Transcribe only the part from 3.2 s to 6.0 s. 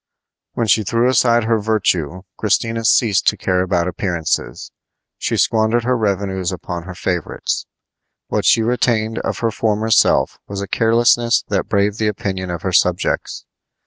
to care about appearances. She squandered her